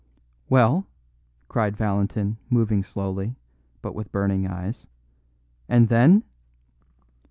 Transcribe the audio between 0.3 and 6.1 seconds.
"Well?" cried Valentin, moving slowly, but with burning eyes, "and